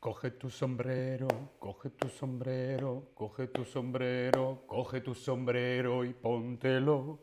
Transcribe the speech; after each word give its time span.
Coge 0.00 0.30
tu 0.30 0.48
sombrero, 0.48 1.26
coge 1.58 1.90
tu 1.90 2.08
sombrero, 2.08 3.10
coge 3.14 3.48
tu 3.48 3.64
sombrero, 3.64 4.62
coge 4.66 5.00
tu 5.00 5.12
sombrero 5.12 6.04
y 6.04 6.14
póntelo. 6.14 7.18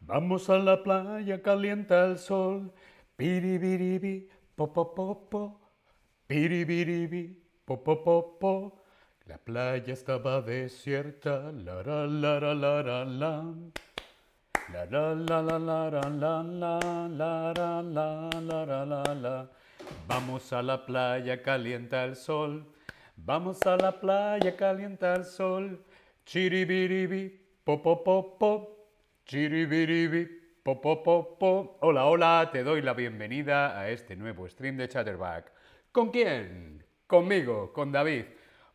Vamos 0.00 0.50
a 0.50 0.58
la 0.58 0.82
playa, 0.82 1.40
calienta 1.40 2.04
el 2.04 2.18
sol. 2.18 2.72
Piribiribi, 3.16 4.28
po 4.56 4.72
po 4.72 4.92
po 4.92 5.28
po. 5.30 5.60
Piribiribi, 6.26 7.38
po 7.64 7.82
po 7.84 8.02
po 8.02 8.38
po. 8.40 8.82
La 9.26 9.38
playa 9.38 9.92
estaba 9.92 10.42
desierta, 10.42 11.52
la 11.52 11.82
la 11.82 12.06
la 12.06 12.54
la 12.54 12.82
la 12.82 13.04
la. 13.04 13.54
La 14.72 14.84
la 14.84 15.14
la 15.14 15.42
la 15.42 15.58
la 15.58 15.88
la 15.90 16.02
la 16.02 16.42
la 16.42 16.78
la 17.08 17.52
la 17.52 17.82
la 17.82 18.30
la 18.40 18.64
la 18.66 18.84
la 18.84 19.14
la. 19.14 19.48
Vamos 20.06 20.52
a 20.52 20.62
la 20.62 20.86
playa, 20.86 21.42
calienta 21.42 22.04
el 22.04 22.16
sol. 22.16 22.66
Vamos 23.16 23.62
a 23.66 23.76
la 23.76 24.00
playa, 24.00 24.56
calienta 24.56 25.14
el 25.14 25.24
sol. 25.24 25.84
Chiribiribi, 26.24 27.40
po 27.64 27.82
po. 27.82 28.88
Chiribiribi, 29.24 30.26
po 30.62 30.80
po. 30.80 31.78
Hola, 31.80 32.06
hola, 32.06 32.48
te 32.52 32.62
doy 32.62 32.82
la 32.82 32.94
bienvenida 32.94 33.78
a 33.78 33.90
este 33.90 34.16
nuevo 34.16 34.48
stream 34.48 34.76
de 34.76 34.88
Chatterback. 34.88 35.52
¿Con 35.92 36.10
quién? 36.10 36.84
Conmigo, 37.06 37.72
con 37.72 37.92
David. 37.92 38.24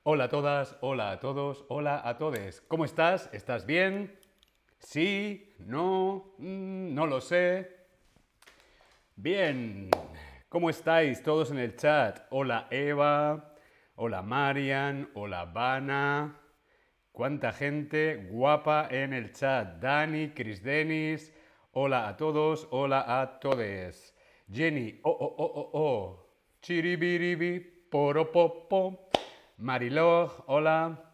Hola 0.04 0.24
a 0.24 0.30
todas, 0.30 0.78
hola 0.82 1.12
a 1.12 1.20
todos, 1.20 1.66
hola 1.68 2.02
a 2.04 2.18
todes. 2.18 2.62
¿Cómo 2.62 2.86
estás? 2.86 3.30
¿Estás 3.34 3.66
bien? 3.66 4.18
¿Sí? 4.80 5.54
¿No? 5.60 6.34
Mm, 6.40 6.94
no 6.94 7.05
lo 7.05 7.22
sé. 7.22 7.78
Bien. 9.16 9.90
¿Cómo 10.52 10.70
estáis 10.70 11.23
todos 11.23 11.50
en 11.52 11.60
el 11.60 11.78
chat? 11.78 12.26
Hola 12.30 12.68
Eva, 12.72 13.55
hola 13.96 14.22
Marian, 14.22 15.10
hola 15.14 15.46
Vana. 15.46 16.41
¿Cuánta 17.13 17.54
gente 17.54 18.27
guapa 18.30 18.90
en 18.91 19.13
el 19.13 19.32
chat? 19.32 19.79
Dani, 19.79 20.32
Chris 20.32 20.62
Denis. 20.62 21.34
Hola 21.72 22.10
a 22.10 22.18
todos, 22.18 22.68
hola 22.72 23.22
a 23.22 23.40
todes. 23.40 24.13
Jenny, 24.52 24.99
oh, 25.04 25.10
oh, 25.10 25.35
oh, 25.38 25.52
oh, 25.55 25.70
oh. 25.74 26.34
Chiribiribi, 26.62 27.62
poropopo. 27.90 29.07
Marilog, 29.55 30.44
hola. 30.48 31.13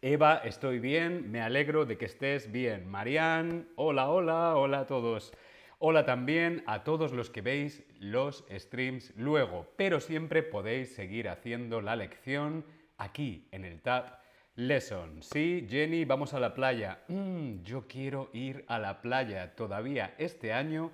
Eva, 0.00 0.42
estoy 0.44 0.78
bien, 0.78 1.32
me 1.32 1.40
alegro 1.40 1.84
de 1.84 1.98
que 1.98 2.04
estés 2.04 2.52
bien. 2.52 2.88
Marian, 2.88 3.70
hola, 3.74 4.08
hola, 4.08 4.54
hola 4.54 4.78
a 4.78 4.86
todos. 4.86 5.32
Hola 5.80 6.04
también 6.04 6.64
a 6.66 6.82
todos 6.82 7.12
los 7.12 7.30
que 7.30 7.40
veis 7.40 7.84
los 8.00 8.44
streams 8.50 9.14
luego, 9.16 9.72
pero 9.76 10.00
siempre 10.00 10.42
podéis 10.42 10.92
seguir 10.92 11.28
haciendo 11.28 11.80
la 11.80 11.94
lección 11.94 12.64
aquí 12.96 13.46
en 13.52 13.64
el 13.64 13.80
Tab 13.80 14.18
Lesson. 14.56 15.22
Sí, 15.22 15.68
Jenny, 15.70 16.04
vamos 16.04 16.34
a 16.34 16.40
la 16.40 16.52
playa. 16.52 17.04
Mm, 17.06 17.62
yo 17.62 17.86
quiero 17.86 18.28
ir 18.32 18.64
a 18.66 18.80
la 18.80 19.00
playa. 19.00 19.54
Todavía 19.54 20.16
este 20.18 20.52
año 20.52 20.90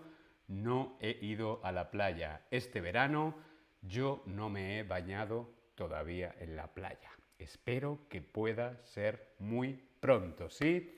no 0.48 0.98
he 1.00 1.16
ido 1.22 1.60
a 1.64 1.72
la 1.72 1.90
playa. 1.90 2.42
Este 2.50 2.82
verano 2.82 3.36
yo 3.80 4.22
no 4.26 4.50
me 4.50 4.78
he 4.78 4.82
bañado 4.82 5.48
todavía 5.76 6.34
en 6.40 6.56
la 6.56 6.66
playa. 6.66 7.10
Espero 7.38 8.00
que 8.10 8.20
pueda 8.20 8.76
ser 8.82 9.32
muy 9.38 9.82
pronto, 9.98 10.50
¿sí? 10.50 10.94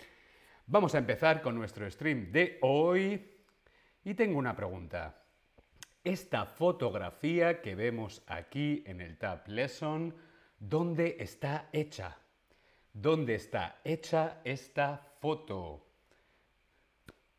Vamos 0.66 0.96
a 0.96 0.98
empezar 0.98 1.40
con 1.40 1.54
nuestro 1.54 1.88
stream 1.88 2.32
de 2.32 2.58
hoy. 2.62 3.35
Y 4.06 4.14
tengo 4.14 4.38
una 4.38 4.54
pregunta. 4.54 5.16
Esta 6.04 6.46
fotografía 6.46 7.60
que 7.60 7.74
vemos 7.74 8.22
aquí 8.28 8.84
en 8.86 9.00
el 9.00 9.18
Tab 9.18 9.48
Lesson, 9.48 10.14
¿dónde 10.60 11.16
está 11.18 11.68
hecha? 11.72 12.16
¿Dónde 12.92 13.34
está 13.34 13.80
hecha 13.82 14.42
esta 14.44 14.96
foto? 15.18 15.84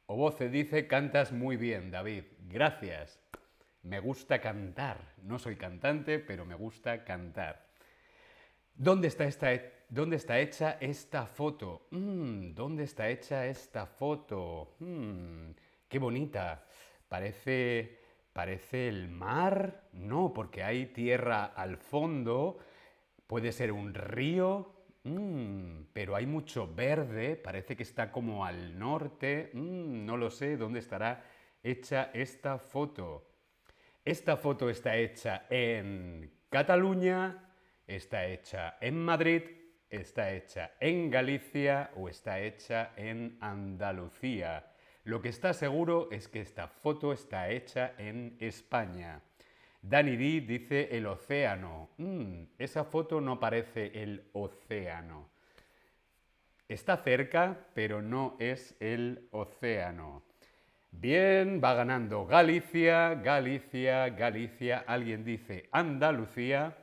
Oboce 0.08 0.50
dice, 0.50 0.88
cantas 0.88 1.31
muy 1.31 1.56
bien, 1.56 1.90
David. 1.90 2.25
Gracias. 2.50 3.18
Me 3.84 4.02
gusta 4.02 4.41
cantar. 4.41 5.14
No 5.24 5.40
soy 5.40 5.56
cantante, 5.56 6.20
pero 6.20 6.44
me 6.44 6.56
gusta 6.56 7.06
cantar. 7.06 7.66
¿Dónde 8.75 9.08
está, 9.08 9.24
esta, 9.24 9.52
dónde 9.88 10.18
está 10.18 10.38
hecha 10.41 10.78
esta 10.81 11.28
foto? 11.28 11.88
Mm, 11.91 12.53
¿Dónde 12.53 12.84
está 12.84 13.08
hecha 13.08 13.47
esta 13.47 13.86
foto? 13.86 14.75
Mm, 14.80 15.52
¡Qué 15.88 16.00
bonita! 16.00 16.66
Parece, 17.07 18.00
parece 18.34 18.88
el 18.88 19.09
mar. 19.09 19.90
No, 19.94 20.34
porque 20.34 20.63
hay 20.63 20.88
tierra 20.88 21.45
al 21.45 21.78
fondo. 21.78 22.59
Puede 23.28 23.51
ser 23.51 23.72
un 23.72 23.94
río. 23.94 24.73
Mm, 25.03 25.84
pero 25.94 26.16
hay 26.16 26.25
mucho 26.25 26.73
verde. 26.73 27.35
Parece 27.35 27.75
que 27.75 27.84
está 27.84 28.12
como 28.12 28.46
al 28.46 28.78
norte. 28.78 29.51
no 29.53 30.17
lo 30.17 30.29
sé 30.29 30.57
dónde 30.57 30.79
estará 30.79 31.23
hecha 31.63 32.12
esta 32.13 32.59
foto. 32.59 33.28
Esta 34.06 34.38
foto 34.38 34.69
está 34.69 34.96
hecha 34.96 35.47
en 35.50 36.31
Cataluña, 36.50 37.51
está 37.85 38.25
hecha 38.25 38.78
en 38.79 39.03
Madrid, 39.03 39.44
está 39.90 40.31
hecha 40.31 40.72
en 40.79 41.12
Galicia 41.12 41.91
o 41.96 42.07
está 42.07 42.40
hecha 42.40 42.94
en 42.96 43.38
Andalucía. 43.41 44.66
Lo 45.07 45.22
que 45.22 45.29
está 45.29 45.53
seguro 45.53 46.09
es 46.12 46.28
que 46.28 46.41
esta 46.41 46.68
foto 46.68 47.13
está 47.13 47.50
hecha 47.50 47.94
en 47.97 48.35
España. 48.41 49.22
Danny 49.81 50.18
D 50.18 50.41
dice 50.41 50.90
el 50.97 51.06
océano. 51.06 51.91
Mm, 51.95 52.44
esa 52.57 52.84
foto 52.84 53.22
no 53.22 53.40
parece 53.40 54.03
el 54.03 54.28
océano. 54.34 55.29
Está 56.67 56.97
cerca, 56.97 57.57
pero 57.73 58.01
no 58.01 58.35
es 58.38 58.75
el 58.81 59.29
océano. 59.31 60.23
Bien, 60.91 61.62
va 61.63 61.73
ganando 61.73 62.25
Galicia, 62.25 63.16
Galicia, 63.16 64.09
Galicia. 64.09 64.84
Alguien 64.85 65.23
dice 65.23 65.69
Andalucía. 65.72 66.75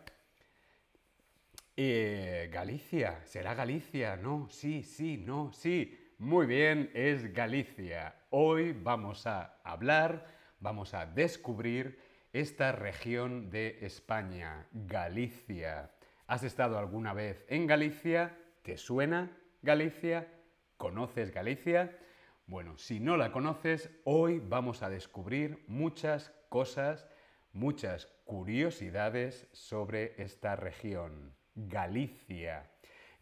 Eh, 1.76 2.48
Galicia, 2.50 3.20
¿será 3.26 3.52
Galicia? 3.52 4.16
No, 4.16 4.48
sí, 4.48 4.82
sí, 4.82 5.18
no, 5.18 5.52
sí. 5.52 6.03
Muy 6.19 6.47
bien, 6.47 6.91
es 6.94 7.32
Galicia. 7.32 8.14
Hoy 8.30 8.72
vamos 8.72 9.26
a 9.26 9.58
hablar, 9.64 10.26
vamos 10.60 10.94
a 10.94 11.06
descubrir 11.06 11.98
esta 12.32 12.70
región 12.70 13.50
de 13.50 13.78
España, 13.82 14.69
Galicia. 14.72 15.91
¿Has 16.28 16.44
estado 16.44 16.78
alguna 16.78 17.14
vez 17.14 17.44
en 17.48 17.66
Galicia? 17.66 18.38
¿Te 18.62 18.76
suena 18.76 19.36
Galicia? 19.62 20.28
¿Conoces 20.76 21.32
Galicia? 21.32 21.98
Bueno, 22.46 22.78
si 22.78 23.00
no 23.00 23.16
la 23.16 23.32
conoces, 23.32 23.91
hoy 24.04 24.38
vamos 24.38 24.84
a 24.84 24.91
descubrir 24.91 25.64
muchas 25.66 26.31
cosas, 26.48 27.08
muchas 27.52 28.06
curiosidades 28.25 29.48
sobre 29.50 30.14
esta 30.22 30.54
región. 30.54 31.34
Galicia. 31.56 32.70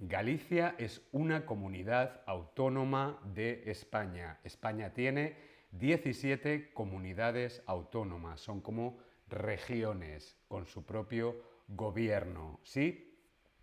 Galicia 0.04 0.74
es 0.78 1.00
una 1.12 1.46
comunidad 1.46 2.22
autónoma 2.26 3.20
de 3.36 3.70
España. 3.70 4.40
España 4.42 4.92
tiene 4.92 5.36
17 5.70 6.72
comunidades 6.74 7.62
autónomas, 7.66 8.40
son 8.40 8.60
como 8.60 8.98
regiones 9.28 10.36
con 10.48 10.66
su 10.66 10.84
propio 10.84 11.40
gobierno. 11.68 12.58
¿Sí? 12.64 13.16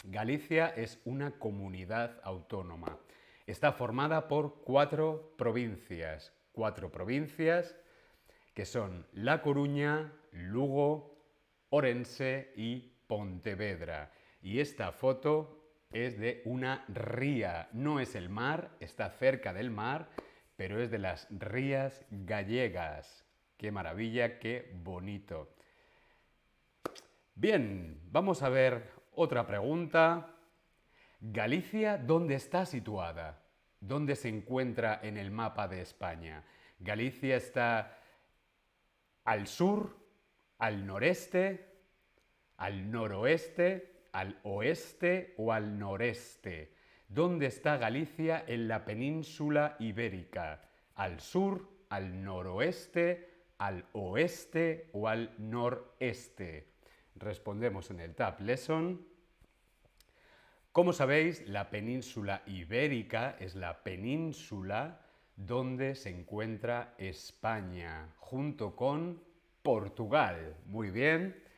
Galicia 0.05 0.69
es 0.69 1.01
una 1.03 1.31
comunidad 1.31 2.21
autónoma. 2.23 2.97
Está 3.45 3.73
formada 3.73 4.29
por 4.29 4.61
cuatro 4.63 5.33
provincias, 5.37 6.31
cuatro 6.53 6.89
provincias 6.89 7.75
que 8.53 8.63
son 8.63 9.05
La 9.11 9.41
Coruña, 9.41 10.13
Lugo, 10.31 11.17
Orense 11.69 12.53
y 12.55 12.93
Pontevedra. 13.07 14.13
Y 14.41 14.61
esta 14.61 14.93
foto 14.93 15.58
es 15.91 16.19
de 16.19 16.41
una 16.45 16.85
ría. 16.87 17.69
No 17.73 17.99
es 17.99 18.15
el 18.15 18.29
mar, 18.29 18.71
está 18.79 19.09
cerca 19.09 19.53
del 19.53 19.71
mar, 19.71 20.09
pero 20.55 20.81
es 20.81 20.91
de 20.91 20.99
las 20.99 21.27
rías 21.31 22.05
gallegas. 22.09 23.25
Qué 23.57 23.71
maravilla, 23.71 24.39
qué 24.39 24.71
bonito. 24.83 25.55
Bien, 27.35 27.99
vamos 28.11 28.43
a 28.43 28.49
ver 28.49 28.91
otra 29.13 29.47
pregunta. 29.47 30.35
Galicia, 31.21 31.97
¿dónde 31.97 32.35
está 32.35 32.65
situada? 32.65 33.41
¿Dónde 33.79 34.15
se 34.15 34.29
encuentra 34.29 34.99
en 35.01 35.17
el 35.17 35.31
mapa 35.31 35.67
de 35.67 35.81
España? 35.81 36.43
Galicia 36.79 37.35
está 37.35 37.97
al 39.25 39.47
sur, 39.47 39.97
al 40.57 40.85
noreste, 40.85 41.69
al 42.57 42.91
noroeste, 42.91 43.88
al 44.11 44.39
oeste 44.43 45.33
o 45.37 45.51
al 45.53 45.77
noreste. 45.77 46.73
¿Dónde 47.07 47.47
está 47.47 47.77
Galicia 47.77 48.43
en 48.47 48.67
la 48.67 48.85
península 48.85 49.75
ibérica? 49.79 50.61
¿Al 50.95 51.19
sur, 51.19 51.67
al 51.89 52.23
noroeste, 52.23 53.29
al 53.57 53.85
oeste 53.93 54.89
o 54.93 55.07
al 55.07 55.33
noreste? 55.37 56.67
Respondemos 57.15 57.89
en 57.89 57.99
el 57.99 58.15
Tab 58.15 58.39
Lesson. 58.41 59.05
Como 60.71 60.93
sabéis, 60.93 61.47
la 61.47 61.69
península 61.69 62.43
ibérica 62.45 63.35
es 63.39 63.55
la 63.55 63.83
península 63.83 65.01
donde 65.35 65.95
se 65.95 66.09
encuentra 66.09 66.93
España, 66.97 68.13
junto 68.17 68.75
con 68.75 69.23
Portugal. 69.63 70.57
Muy 70.65 70.91
bien. 70.91 71.48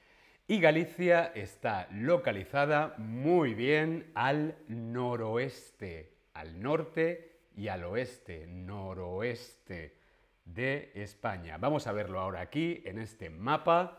Y 0.51 0.59
Galicia 0.59 1.31
está 1.33 1.87
localizada 1.91 2.95
muy 2.97 3.53
bien 3.53 4.11
al 4.15 4.57
noroeste, 4.67 6.11
al 6.33 6.61
norte 6.61 7.39
y 7.55 7.69
al 7.69 7.85
oeste, 7.85 8.47
noroeste 8.47 9.95
de 10.43 10.91
España. 10.93 11.57
Vamos 11.57 11.87
a 11.87 11.93
verlo 11.93 12.19
ahora 12.19 12.41
aquí 12.41 12.83
en 12.83 12.99
este 12.99 13.29
mapa. 13.29 13.97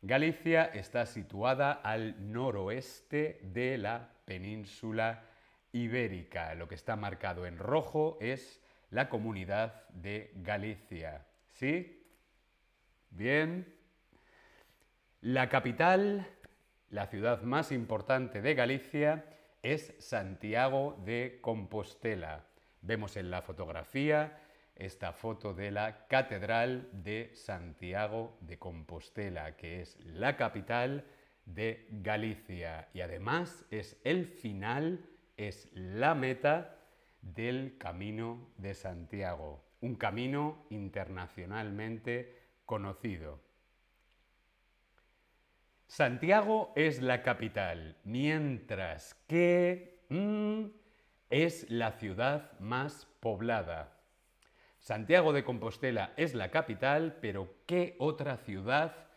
Galicia 0.00 0.64
está 0.64 1.04
situada 1.04 1.72
al 1.72 2.32
noroeste 2.32 3.40
de 3.42 3.76
la 3.76 4.08
península 4.24 5.24
ibérica. 5.72 6.54
Lo 6.54 6.66
que 6.66 6.76
está 6.76 6.96
marcado 6.96 7.44
en 7.44 7.58
rojo 7.58 8.16
es 8.22 8.62
la 8.88 9.10
comunidad 9.10 9.86
de 9.90 10.32
Galicia. 10.36 11.26
¿Sí? 11.50 12.06
Bien. 13.10 13.73
La 15.24 15.48
capital, 15.48 16.26
la 16.90 17.06
ciudad 17.06 17.40
más 17.40 17.72
importante 17.72 18.42
de 18.42 18.54
Galicia, 18.54 19.24
es 19.62 19.94
Santiago 19.98 21.02
de 21.06 21.38
Compostela. 21.40 22.44
Vemos 22.82 23.16
en 23.16 23.30
la 23.30 23.40
fotografía 23.40 24.38
esta 24.76 25.14
foto 25.14 25.54
de 25.54 25.70
la 25.70 26.06
Catedral 26.08 26.90
de 26.92 27.30
Santiago 27.32 28.36
de 28.42 28.58
Compostela, 28.58 29.56
que 29.56 29.80
es 29.80 29.98
la 30.04 30.36
capital 30.36 31.06
de 31.46 31.88
Galicia 31.90 32.90
y 32.92 33.00
además 33.00 33.64
es 33.70 33.98
el 34.04 34.26
final, 34.26 35.06
es 35.38 35.70
la 35.72 36.14
meta 36.14 36.76
del 37.22 37.78
Camino 37.78 38.50
de 38.58 38.74
Santiago, 38.74 39.64
un 39.80 39.94
camino 39.94 40.66
internacionalmente 40.68 42.42
conocido. 42.66 43.43
Santiago 45.86 46.72
es 46.76 47.00
la 47.02 47.22
capital, 47.22 47.96
mientras 48.04 49.14
que 49.28 50.04
mm, 50.08 50.64
es 51.30 51.70
la 51.70 51.92
ciudad 51.92 52.58
más 52.58 53.06
poblada. 53.20 53.92
Santiago 54.78 55.32
de 55.32 55.44
Compostela 55.44 56.12
es 56.16 56.34
la 56.34 56.50
capital, 56.50 57.16
pero 57.20 57.54
¿qué 57.66 57.96
otra 57.98 58.36
ciudad 58.36 59.08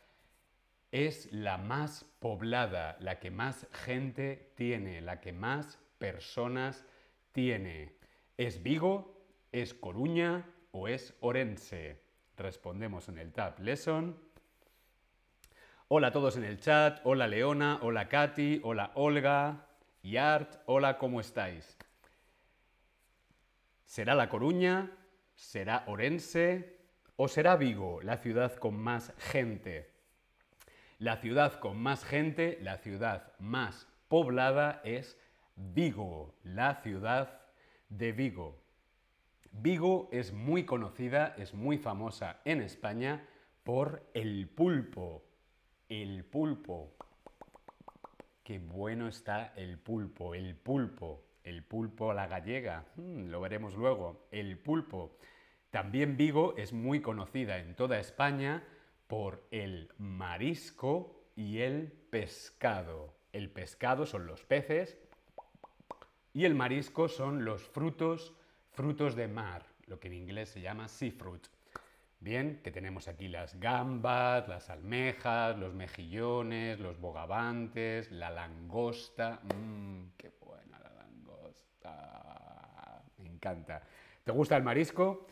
es 0.91 1.31
la 1.33 1.57
más 1.57 2.05
poblada, 2.19 2.97
la 2.99 3.19
que 3.19 3.31
más 3.31 3.67
gente 3.71 4.53
tiene, 4.55 5.01
la 5.01 5.19
que 5.19 5.33
más 5.33 5.79
personas 5.97 6.85
tiene? 7.31 7.97
¿Es 8.37 8.63
Vigo? 8.63 9.25
¿Es 9.51 9.73
Coruña? 9.73 10.45
¿O 10.71 10.87
es 10.87 11.15
Orense? 11.21 12.01
Respondemos 12.37 13.09
en 13.09 13.17
el 13.17 13.33
Tab 13.33 13.59
Lesson. 13.59 14.26
Hola 15.89 16.07
a 16.07 16.11
todos 16.11 16.35
en 16.35 16.43
el 16.43 16.59
chat. 16.59 16.99
Hola 17.05 17.29
Leona. 17.29 17.79
Hola 17.81 18.09
Katy. 18.09 18.59
Hola 18.61 18.91
Olga. 18.95 19.67
Y. 20.03 20.17
Hola, 20.65 20.97
¿cómo 20.97 21.21
estáis? 21.21 21.77
¿Será 23.85 24.13
La 24.13 24.27
Coruña? 24.27 24.91
¿Será 25.33 25.85
Orense? 25.87 26.77
¿O 27.15 27.29
será 27.29 27.55
Vigo, 27.55 28.01
la 28.01 28.17
ciudad 28.17 28.53
con 28.57 28.77
más 28.77 29.13
gente? 29.17 29.89
La 30.99 31.21
ciudad 31.21 31.57
con 31.57 31.81
más 31.81 32.03
gente, 32.03 32.59
la 32.61 32.79
ciudad 32.79 33.31
más 33.39 33.87
poblada 34.09 34.81
es 34.83 35.17
Vigo, 35.55 36.35
la 36.43 36.81
ciudad 36.81 37.39
de 37.87 38.11
Vigo. 38.11 38.61
Vigo 39.53 40.09
es 40.11 40.33
muy 40.33 40.65
conocida, 40.65 41.33
es 41.37 41.53
muy 41.53 41.77
famosa 41.77 42.41
en 42.43 42.61
España 42.61 43.25
por 43.63 44.05
el 44.13 44.49
pulpo. 44.49 45.26
El 45.89 46.25
pulpo. 46.25 46.97
Qué 48.43 48.59
bueno 48.59 49.07
está 49.07 49.53
el 49.55 49.79
pulpo, 49.79 50.35
el 50.35 50.55
pulpo. 50.55 51.23
El 51.43 51.63
pulpo 51.63 52.11
a 52.11 52.13
la 52.13 52.27
gallega, 52.27 52.85
hmm, 52.97 53.29
lo 53.29 53.39
veremos 53.39 53.73
luego. 53.75 54.27
El 54.31 54.57
pulpo. 54.57 55.17
También 55.69 56.17
Vigo 56.17 56.55
es 56.57 56.73
muy 56.73 57.01
conocida 57.01 57.57
en 57.59 57.73
toda 57.73 57.99
España 57.99 58.63
por 59.07 59.47
el 59.51 59.93
marisco 59.97 61.29
y 61.37 61.59
el 61.59 61.89
pescado. 62.09 63.13
El 63.31 63.49
pescado 63.49 64.05
son 64.05 64.27
los 64.27 64.43
peces 64.43 64.97
y 66.33 66.43
el 66.43 66.53
marisco 66.53 67.07
son 67.07 67.45
los 67.45 67.63
frutos, 67.63 68.33
frutos 68.71 69.15
de 69.15 69.29
mar, 69.29 69.65
lo 69.85 70.01
que 70.01 70.09
en 70.09 70.15
inglés 70.15 70.49
se 70.49 70.59
llama 70.59 70.89
seafruit. 70.89 71.47
Bien, 72.19 72.61
que 72.63 72.71
tenemos 72.71 73.07
aquí 73.07 73.27
las 73.27 73.59
gambas, 73.59 74.47
las 74.47 74.69
almejas, 74.69 75.57
los 75.57 75.73
mejillones, 75.73 76.79
los 76.79 76.99
bogavantes, 76.99 78.11
la 78.11 78.31
langosta. 78.31 79.39
Mmm, 79.43 80.09
qué 80.17 80.31
buena 80.41 80.79
la 80.79 80.93
langosta. 80.93 83.03
Me 83.19 83.29
encanta. 83.29 83.83
¿Te 84.23 84.31
gusta 84.31 84.57
el 84.57 84.63
marisco? 84.63 85.27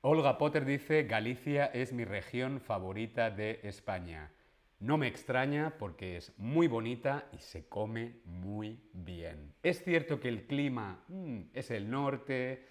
Olga 0.00 0.38
Potter 0.38 0.64
dice, 0.64 1.02
Galicia 1.02 1.66
es 1.66 1.92
mi 1.92 2.04
región 2.04 2.60
favorita 2.60 3.30
de 3.30 3.58
España. 3.64 4.30
No 4.78 4.96
me 4.96 5.08
extraña 5.08 5.74
porque 5.76 6.16
es 6.16 6.38
muy 6.38 6.68
bonita 6.68 7.28
y 7.32 7.38
se 7.38 7.68
come 7.68 8.20
muy 8.24 8.80
bien. 8.92 9.54
Es 9.64 9.82
cierto 9.82 10.20
que 10.20 10.28
el 10.28 10.46
clima 10.46 11.02
mm, 11.08 11.40
es 11.52 11.72
el 11.72 11.90
norte, 11.90 12.64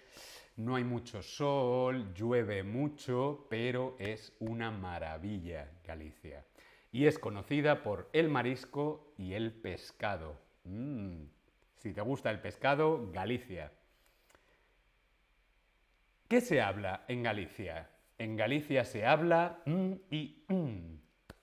no 0.58 0.76
hay 0.76 0.84
mucho 0.84 1.22
sol, 1.22 2.12
llueve 2.14 2.62
mucho, 2.62 3.46
pero 3.48 3.96
es 3.98 4.36
una 4.40 4.70
maravilla 4.70 5.70
Galicia. 5.84 6.44
Y 6.92 7.06
es 7.06 7.18
conocida 7.18 7.82
por 7.82 8.10
el 8.12 8.28
marisco 8.28 9.14
y 9.16 9.34
el 9.34 9.52
pescado. 9.52 10.36
Mm, 10.64 11.22
si 11.76 11.92
te 11.92 12.00
gusta 12.00 12.30
el 12.30 12.40
pescado, 12.40 13.10
Galicia. 13.12 13.72
¿Qué 16.28 16.40
se 16.40 16.60
habla 16.60 17.04
en 17.08 17.22
Galicia? 17.22 17.88
En 18.18 18.36
Galicia 18.36 18.84
se 18.84 19.06
habla 19.06 19.62
y 20.10 20.44
mm. 20.48 20.98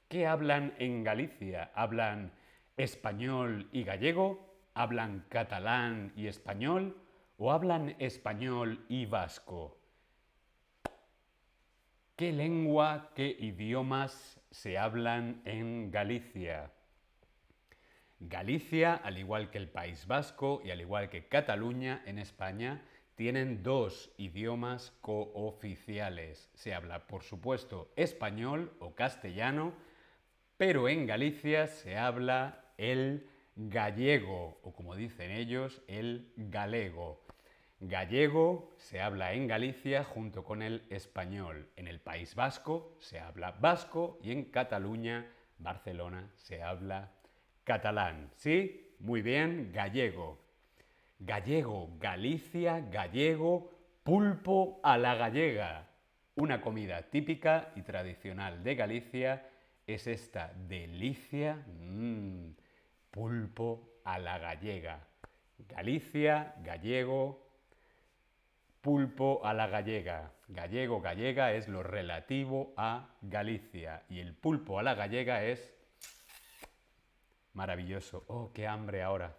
¿Qué 0.08 0.28
hablan 0.28 0.74
en 0.78 1.04
Galicia? 1.04 1.72
¿Hablan 1.74 2.32
español 2.78 3.68
y 3.72 3.84
gallego? 3.84 4.56
¿Hablan 4.74 5.26
catalán 5.30 6.14
y 6.16 6.28
español? 6.28 6.96
¿O 7.38 7.52
hablan 7.52 7.98
español 8.00 8.86
y 8.88 9.08
vasco? 9.08 9.78
¿Qué 12.16 12.32
lengua, 12.32 13.12
qué 13.14 13.28
idiomas 13.28 14.40
se 14.52 14.78
hablan 14.78 15.42
en 15.44 15.92
Galicia? 15.92 16.72
Galicia, 18.22 18.94
al 18.96 19.18
igual 19.18 19.52
que 19.52 19.58
el 19.58 19.68
País 19.68 20.08
Vasco 20.08 20.62
y 20.64 20.72
al 20.72 20.80
igual 20.80 21.10
que 21.10 21.28
Cataluña 21.28 22.02
en 22.06 22.20
España, 22.20 22.82
tienen 23.16 23.64
dos 23.64 24.14
idiomas 24.18 24.94
cooficiales. 25.02 26.50
Se 26.54 26.74
habla, 26.74 27.06
por 27.06 27.24
supuesto, 27.24 27.92
español 27.98 28.72
o 28.80 28.96
castellano, 28.96 29.74
pero 30.56 30.88
en 30.88 31.06
Galicia 31.06 31.68
se 31.68 31.98
habla 31.98 32.64
el 32.78 33.28
gallego, 33.58 34.58
o 34.64 34.72
como 34.72 34.96
dicen 34.96 35.32
ellos, 35.32 35.82
el 35.88 36.32
galego. 36.38 37.25
Gallego 37.80 38.74
se 38.78 39.02
habla 39.02 39.34
en 39.34 39.48
Galicia 39.48 40.04
junto 40.04 40.44
con 40.44 40.62
el 40.62 40.84
español. 40.90 41.70
En 41.76 41.88
el 41.88 42.00
País 42.00 42.34
Vasco 42.34 42.96
se 43.00 43.20
habla 43.20 43.52
vasco 43.52 44.18
y 44.24 44.32
en 44.32 44.46
Cataluña, 44.46 45.30
Barcelona, 45.58 46.32
se 46.36 46.64
habla 46.64 47.12
catalán. 47.64 48.32
¿Sí? 48.36 48.96
Muy 49.00 49.22
bien, 49.22 49.72
gallego. 49.74 50.40
Gallego, 51.20 51.90
Galicia, 52.00 52.80
gallego, 52.80 53.72
pulpo 54.04 54.80
a 54.84 54.98
la 54.98 55.16
gallega. 55.16 55.88
Una 56.36 56.62
comida 56.62 57.02
típica 57.04 57.72
y 57.76 57.82
tradicional 57.82 58.64
de 58.64 58.76
Galicia 58.76 59.50
es 59.86 60.08
esta 60.08 60.54
delicia, 60.68 61.64
mmm, 61.68 62.52
pulpo 63.12 64.00
a 64.04 64.18
la 64.20 64.38
gallega. 64.38 65.08
Galicia, 65.70 66.56
gallego, 66.64 67.45
pulpo 68.86 69.44
a 69.44 69.52
la 69.56 69.66
gallega. 69.66 70.32
Gallego, 70.48 71.02
gallega 71.02 71.54
es 71.54 71.68
lo 71.68 71.82
relativo 71.82 72.72
a 72.78 73.16
Galicia 73.24 74.04
y 74.10 74.20
el 74.20 74.36
pulpo 74.36 74.78
a 74.78 74.84
la 74.84 74.94
gallega 74.94 75.44
es 75.44 75.74
maravilloso. 77.54 78.26
Oh, 78.28 78.52
qué 78.54 78.68
hambre 78.68 79.02
ahora. 79.02 79.36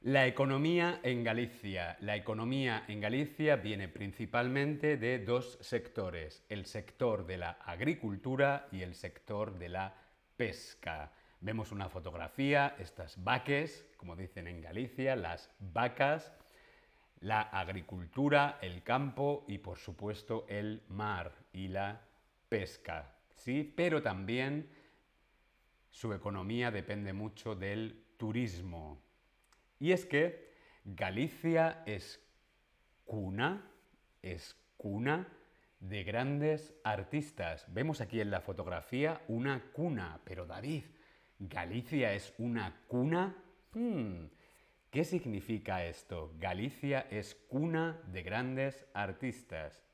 La 0.00 0.26
economía 0.26 0.98
en 1.04 1.22
Galicia. 1.22 1.96
La 2.00 2.16
economía 2.16 2.82
en 2.88 3.00
Galicia 3.00 3.54
viene 3.54 3.86
principalmente 3.86 4.96
de 4.96 5.20
dos 5.20 5.56
sectores, 5.60 6.44
el 6.48 6.66
sector 6.66 7.26
de 7.26 7.36
la 7.36 7.50
agricultura 7.64 8.66
y 8.72 8.82
el 8.82 8.96
sector 8.96 9.56
de 9.56 9.68
la 9.68 9.94
pesca. 10.36 11.12
Vemos 11.40 11.70
una 11.70 11.88
fotografía, 11.88 12.74
estas 12.80 13.22
vaques, 13.22 13.86
como 13.98 14.16
dicen 14.16 14.48
en 14.48 14.62
Galicia, 14.62 15.14
las 15.14 15.54
vacas, 15.60 16.32
la 17.20 17.42
agricultura, 17.42 18.58
el 18.60 18.82
campo 18.82 19.44
y 19.48 19.58
por 19.58 19.78
supuesto 19.78 20.46
el 20.48 20.82
mar 20.88 21.32
y 21.52 21.68
la 21.68 22.00
pesca. 22.48 23.16
¿sí? 23.36 23.72
Pero 23.76 24.02
también 24.02 24.68
su 25.90 26.12
economía 26.12 26.70
depende 26.70 27.12
mucho 27.12 27.54
del 27.54 28.04
turismo. 28.16 29.00
Y 29.78 29.92
es 29.92 30.04
que 30.04 30.54
Galicia 30.84 31.82
es 31.86 32.20
cuna, 33.04 33.70
es 34.22 34.56
cuna 34.76 35.28
de 35.80 36.04
grandes 36.04 36.74
artistas. 36.84 37.66
Vemos 37.72 38.00
aquí 38.00 38.20
en 38.20 38.30
la 38.30 38.40
fotografía 38.40 39.22
una 39.28 39.62
cuna, 39.72 40.20
pero 40.24 40.46
David, 40.46 40.84
¿Galicia 41.38 42.14
es 42.14 42.32
una 42.38 42.74
cuna? 42.88 43.34
Hmm, 43.74 44.24
¿Qué 44.96 45.04
significa 45.04 45.84
esto? 45.84 46.32
Galicia 46.38 47.06
es 47.10 47.34
cuna 47.34 48.00
de 48.06 48.22
grandes 48.22 48.86
artistas. 48.94 49.84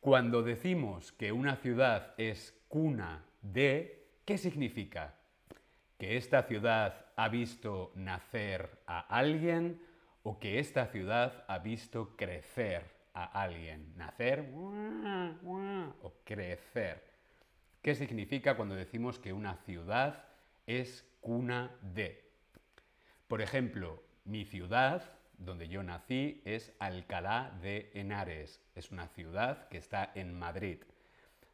Cuando 0.00 0.42
decimos 0.42 1.12
que 1.12 1.30
una 1.30 1.56
ciudad 1.56 2.14
es 2.16 2.58
cuna 2.68 3.22
de, 3.42 4.08
¿qué 4.24 4.38
significa? 4.38 5.16
¿Que 5.98 6.16
esta 6.16 6.44
ciudad 6.44 7.12
ha 7.14 7.28
visto 7.28 7.92
nacer 7.94 8.78
a 8.86 9.00
alguien 9.00 9.82
o 10.22 10.38
que 10.38 10.58
esta 10.58 10.86
ciudad 10.86 11.44
ha 11.46 11.58
visto 11.58 12.16
crecer 12.16 12.86
a 13.12 13.42
alguien? 13.42 13.92
Nacer 13.98 14.50
o 14.54 16.12
crecer. 16.24 17.04
¿Qué 17.82 17.94
significa 17.94 18.56
cuando 18.56 18.74
decimos 18.74 19.18
que 19.18 19.34
una 19.34 19.56
ciudad 19.56 20.24
es 20.66 21.06
cuna 21.20 21.76
de? 21.82 22.29
Por 23.30 23.42
ejemplo, 23.42 24.02
mi 24.24 24.44
ciudad, 24.44 25.04
donde 25.38 25.68
yo 25.68 25.84
nací, 25.84 26.42
es 26.44 26.72
Alcalá 26.80 27.56
de 27.62 27.88
Henares. 27.94 28.60
Es 28.74 28.90
una 28.90 29.06
ciudad 29.06 29.68
que 29.68 29.78
está 29.78 30.10
en 30.16 30.36
Madrid. 30.36 30.78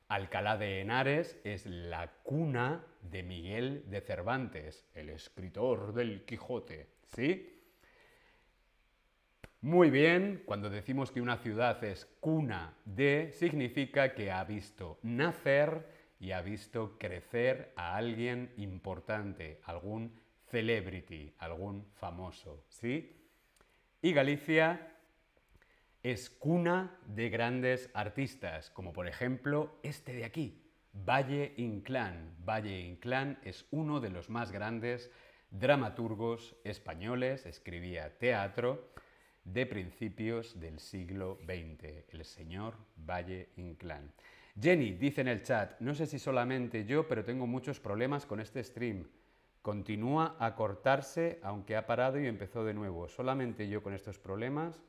Alcalá 0.09 0.57
de 0.57 0.81
Henares 0.81 1.39
es 1.45 1.67
la 1.67 2.11
cuna 2.23 2.83
de 3.03 3.23
Miguel 3.23 3.85
de 3.91 4.01
Cervantes, 4.01 4.87
el 4.95 5.11
escritor 5.11 5.93
del 5.93 6.25
Quijote. 6.25 6.87
¿Sí? 7.15 7.61
Muy 9.61 9.91
bien, 9.91 10.45
cuando 10.47 10.71
decimos 10.71 11.13
que 11.13 11.21
una 11.21 11.37
ciudad 11.37 11.85
es 11.85 12.07
cuna 12.21 12.73
de, 12.87 13.33
significa 13.35 14.15
que 14.15 14.33
ha 14.33 14.43
visto 14.45 14.99
nacer 15.03 15.87
y 16.19 16.31
ha 16.31 16.41
visto 16.41 16.97
crecer 16.99 17.75
a 17.77 17.97
alguien 17.97 18.55
importante, 18.57 19.61
algún 19.65 20.25
celebrity, 20.51 21.35
algún 21.39 21.87
famoso, 21.95 22.65
¿sí? 22.69 23.17
Y 24.03 24.13
Galicia 24.13 24.93
es 26.03 26.31
cuna 26.31 26.99
de 27.07 27.29
grandes 27.31 27.91
artistas, 27.95 28.71
como 28.71 28.93
por 28.93 29.09
ejemplo 29.09 29.79
este 29.83 30.13
de 30.13 30.25
aquí, 30.25 30.63
Valle 30.93 31.55
Inclán. 31.57 32.37
Valle 32.45 32.81
Inclán 32.81 33.39
es 33.43 33.67
uno 33.71 34.01
de 34.01 34.11
los 34.11 34.31
más 34.31 34.53
grandes 34.53 35.11
dramaturgos 35.51 36.57
españoles, 36.65 37.47
escribía 37.47 38.17
teatro 38.19 38.93
de 39.45 39.67
principios 39.67 40.59
del 40.59 40.79
siglo 40.79 41.39
XX, 41.45 42.05
el 42.13 42.25
señor 42.25 42.77
Valle 42.97 43.51
Inclán. 43.57 44.13
Jenny 44.61 44.93
dice 44.93 45.21
en 45.21 45.29
el 45.29 45.43
chat, 45.43 45.79
no 45.81 45.95
sé 45.95 46.07
si 46.07 46.19
solamente 46.19 46.85
yo, 46.85 47.07
pero 47.07 47.25
tengo 47.25 47.47
muchos 47.47 47.79
problemas 47.79 48.25
con 48.27 48.41
este 48.41 48.65
stream. 48.65 49.07
Continúa 49.67 50.37
a 50.39 50.55
cortarse, 50.55 51.41
aunque 51.43 51.75
ha 51.75 51.89
parado 51.89 52.21
y 52.21 52.27
empezó 52.29 52.63
de 52.63 52.73
nuevo. 52.73 53.09
Solamente 53.09 53.69
yo 53.69 53.83
con 53.83 53.95
estos 53.95 54.17
problemas. 54.17 54.81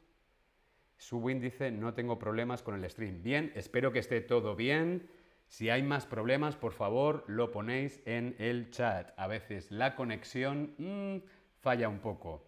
Subwin 1.00 1.40
dice, 1.40 1.72
no 1.72 1.96
tengo 1.96 2.20
problemas 2.20 2.62
con 2.62 2.76
el 2.76 2.88
stream. 2.88 3.24
Bien, 3.24 3.52
espero 3.56 3.92
que 3.92 3.98
esté 3.98 4.22
todo 4.22 4.56
bien. 4.56 5.10
Si 5.48 5.72
hay 5.72 5.82
más 5.82 6.06
problemas, 6.06 6.56
por 6.56 6.74
favor, 6.74 7.24
lo 7.26 7.50
ponéis 7.50 8.04
en 8.06 8.36
el 8.38 8.70
chat. 8.70 9.14
A 9.18 9.26
veces 9.26 9.72
la 9.72 9.96
conexión 9.96 10.76
mm, 10.78 11.28
falla 11.60 11.90
un 11.90 11.98
poco. 11.98 12.48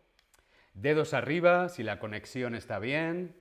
Dedos 0.75 1.15
arriba 1.15 1.67
si 1.67 1.81
la 1.81 1.97
conexión 1.97 2.53
está 2.53 2.77
bien. 2.77 3.35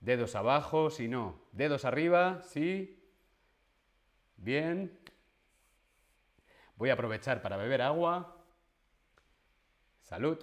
Dedos 0.00 0.36
abajo 0.36 0.88
si 0.88 1.06
no. 1.06 1.38
Dedos 1.52 1.84
arriba, 1.84 2.40
sí. 2.40 2.98
Bien. 4.38 5.05
Voy 6.76 6.90
a 6.90 6.94
aprovechar 6.94 7.42
para 7.42 7.56
beber 7.56 7.82
agua. 7.82 8.36
Salud. 10.02 10.38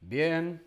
Bien. 0.00 0.62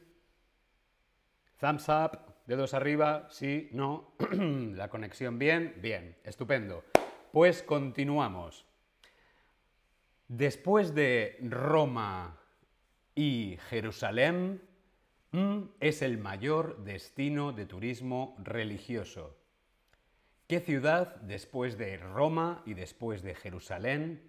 Thumbs 1.59 1.87
up. 1.89 2.19
Dedos 2.45 2.73
arriba. 2.73 3.27
Sí, 3.29 3.69
no. 3.73 4.15
La 4.75 4.89
conexión 4.89 5.37
bien. 5.37 5.75
Bien. 5.81 6.17
Estupendo. 6.23 6.83
Pues 7.31 7.61
continuamos. 7.61 8.65
Después 10.27 10.95
de 10.95 11.37
Roma 11.41 12.39
y 13.15 13.57
Jerusalén, 13.69 14.61
Mm, 15.31 15.63
es 15.81 16.01
el 16.01 16.17
mayor 16.17 16.83
destino 16.83 17.51
de 17.51 17.65
turismo 17.65 18.35
religioso. 18.39 19.35
¿Qué 20.47 20.61
ciudad, 20.61 21.17
después 21.17 21.77
de 21.77 21.97
Roma 21.97 22.63
y 22.65 22.73
después 22.73 23.21
de 23.21 23.35
Jerusalén, 23.35 24.21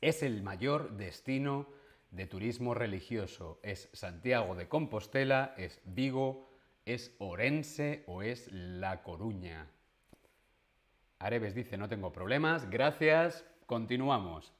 es 0.00 0.22
el 0.22 0.42
mayor 0.42 0.96
destino 0.96 1.68
de 2.10 2.26
turismo 2.26 2.72
religioso? 2.72 3.60
¿Es 3.62 3.90
Santiago 3.92 4.54
de 4.54 4.66
Compostela, 4.66 5.54
es 5.58 5.78
Vigo, 5.84 6.48
es 6.86 7.14
Orense 7.18 8.02
o 8.06 8.22
es 8.22 8.50
La 8.50 9.02
Coruña? 9.02 9.66
Areves 11.18 11.54
dice, 11.54 11.76
no 11.76 11.86
tengo 11.86 12.14
problemas, 12.14 12.70
gracias, 12.70 13.44
continuamos. 13.66 14.54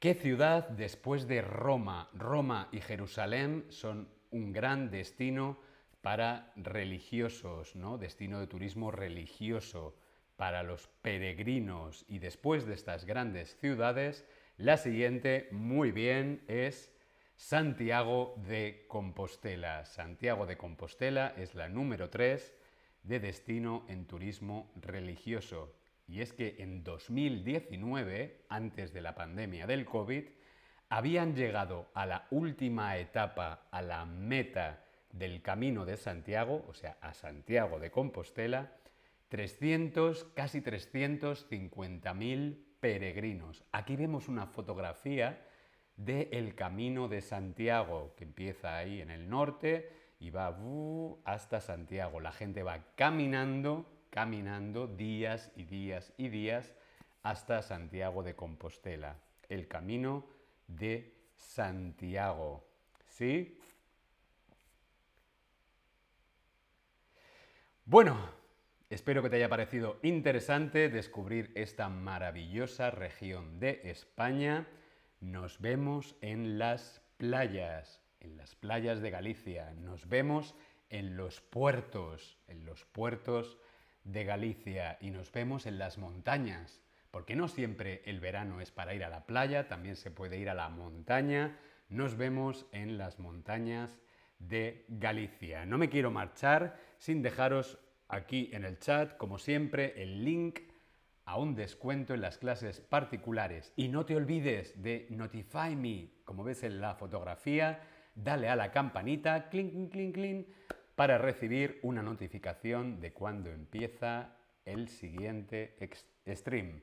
¿Qué 0.00 0.14
ciudad 0.14 0.68
después 0.70 1.28
de 1.28 1.42
Roma, 1.42 2.10
Roma 2.12 2.68
y 2.72 2.80
Jerusalén 2.80 3.66
son 3.68 4.08
un 4.32 4.52
gran 4.52 4.90
destino 4.90 5.58
para 6.08 6.50
religiosos, 6.56 7.76
¿no? 7.76 7.98
Destino 7.98 8.40
de 8.40 8.46
turismo 8.46 8.90
religioso 8.90 9.94
para 10.36 10.62
los 10.62 10.88
peregrinos 11.02 12.06
y 12.08 12.18
después 12.18 12.64
de 12.64 12.72
estas 12.72 13.04
grandes 13.04 13.58
ciudades, 13.58 14.24
la 14.56 14.78
siguiente, 14.78 15.48
muy 15.50 15.92
bien, 15.92 16.42
es 16.48 16.90
Santiago 17.36 18.34
de 18.48 18.86
Compostela. 18.88 19.84
Santiago 19.84 20.46
de 20.46 20.56
Compostela 20.56 21.34
es 21.36 21.54
la 21.54 21.68
número 21.68 22.08
3 22.08 22.54
de 23.02 23.20
destino 23.20 23.84
en 23.90 24.06
turismo 24.06 24.72
religioso. 24.76 25.74
Y 26.06 26.22
es 26.22 26.32
que 26.32 26.56
en 26.60 26.84
2019, 26.84 28.46
antes 28.48 28.94
de 28.94 29.02
la 29.02 29.14
pandemia 29.14 29.66
del 29.66 29.84
COVID, 29.84 30.24
habían 30.88 31.36
llegado 31.36 31.90
a 31.92 32.06
la 32.06 32.26
última 32.30 32.96
etapa, 32.96 33.68
a 33.70 33.82
la 33.82 34.06
meta 34.06 34.86
del 35.12 35.42
camino 35.42 35.84
de 35.84 35.96
Santiago, 35.96 36.64
o 36.68 36.74
sea, 36.74 36.96
a 37.00 37.14
Santiago 37.14 37.78
de 37.78 37.90
Compostela, 37.90 38.72
300, 39.28 40.24
casi 40.34 40.60
350.000 40.60 42.58
peregrinos. 42.80 43.64
Aquí 43.72 43.96
vemos 43.96 44.28
una 44.28 44.46
fotografía 44.46 45.44
del 45.96 46.54
camino 46.54 47.08
de 47.08 47.20
Santiago, 47.20 48.14
que 48.16 48.24
empieza 48.24 48.76
ahí 48.76 49.00
en 49.00 49.10
el 49.10 49.28
norte 49.28 49.90
y 50.20 50.30
va 50.30 50.56
hasta 51.24 51.60
Santiago. 51.60 52.20
La 52.20 52.32
gente 52.32 52.62
va 52.62 52.84
caminando 52.94 53.86
caminando 54.10 54.86
días 54.86 55.50
y 55.56 55.64
días 55.64 56.12
y 56.16 56.28
días 56.28 56.74
hasta 57.22 57.62
Santiago 57.62 58.22
de 58.22 58.34
Compostela, 58.34 59.16
el 59.48 59.68
camino 59.68 60.26
de 60.66 61.14
Santiago. 61.36 62.64
¿Sí? 63.06 63.57
Bueno, 67.90 68.18
espero 68.90 69.22
que 69.22 69.30
te 69.30 69.36
haya 69.36 69.48
parecido 69.48 69.98
interesante 70.02 70.90
descubrir 70.90 71.50
esta 71.54 71.88
maravillosa 71.88 72.90
región 72.90 73.58
de 73.60 73.80
España. 73.84 74.66
Nos 75.20 75.58
vemos 75.62 76.14
en 76.20 76.58
las 76.58 77.00
playas, 77.16 78.02
en 78.20 78.36
las 78.36 78.54
playas 78.56 79.00
de 79.00 79.08
Galicia. 79.08 79.72
Nos 79.72 80.06
vemos 80.06 80.54
en 80.90 81.16
los 81.16 81.40
puertos, 81.40 82.36
en 82.46 82.66
los 82.66 82.84
puertos 82.84 83.56
de 84.04 84.24
Galicia 84.24 84.98
y 85.00 85.10
nos 85.10 85.32
vemos 85.32 85.64
en 85.64 85.78
las 85.78 85.96
montañas, 85.96 86.82
porque 87.10 87.36
no 87.36 87.48
siempre 87.48 88.02
el 88.04 88.20
verano 88.20 88.60
es 88.60 88.70
para 88.70 88.92
ir 88.92 89.02
a 89.02 89.08
la 89.08 89.24
playa, 89.24 89.66
también 89.66 89.96
se 89.96 90.10
puede 90.10 90.36
ir 90.36 90.50
a 90.50 90.54
la 90.54 90.68
montaña. 90.68 91.58
Nos 91.88 92.18
vemos 92.18 92.66
en 92.72 92.98
las 92.98 93.18
montañas 93.18 93.98
de 94.38 94.84
Galicia. 94.88 95.66
No 95.66 95.78
me 95.78 95.88
quiero 95.88 96.10
marchar 96.10 96.78
sin 96.98 97.22
dejaros 97.22 97.78
aquí 98.08 98.50
en 98.52 98.64
el 98.64 98.78
chat, 98.78 99.16
como 99.16 99.38
siempre, 99.38 100.02
el 100.02 100.24
link 100.24 100.60
a 101.24 101.36
un 101.36 101.54
descuento 101.54 102.14
en 102.14 102.22
las 102.22 102.38
clases 102.38 102.80
particulares. 102.80 103.72
Y 103.76 103.88
no 103.88 104.06
te 104.06 104.16
olvides 104.16 104.82
de 104.82 105.06
Notify 105.10 105.76
Me, 105.76 106.10
como 106.24 106.42
ves 106.42 106.62
en 106.62 106.80
la 106.80 106.94
fotografía, 106.94 107.82
dale 108.14 108.48
a 108.48 108.56
la 108.56 108.72
campanita, 108.72 109.50
clink, 109.50 109.92
clink, 109.92 110.14
clink, 110.14 110.46
para 110.94 111.18
recibir 111.18 111.78
una 111.82 112.02
notificación 112.02 113.00
de 113.00 113.12
cuando 113.12 113.50
empieza 113.50 114.36
el 114.64 114.88
siguiente 114.88 115.76
stream. 116.26 116.80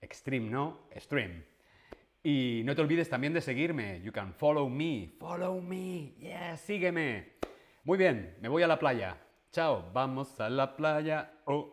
Extreme, 0.00 0.50
no, 0.50 0.80
stream. 0.96 1.44
Y 2.22 2.62
no 2.64 2.74
te 2.74 2.82
olvides 2.82 3.08
también 3.08 3.32
de 3.32 3.40
seguirme. 3.40 4.02
You 4.02 4.12
can 4.12 4.34
follow 4.34 4.68
me. 4.68 5.14
Follow 5.18 5.60
me. 5.60 6.14
Yeah, 6.18 6.56
sígueme. 6.56 7.32
Muy 7.84 7.96
bien, 7.96 8.36
me 8.40 8.48
voy 8.48 8.62
a 8.62 8.66
la 8.66 8.78
playa. 8.78 9.16
Chao, 9.52 9.90
vamos 9.92 10.38
a 10.38 10.50
la 10.50 10.76
playa. 10.76 11.32
Oh. 11.46 11.68